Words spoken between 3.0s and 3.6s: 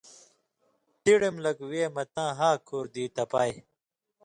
تپائ۔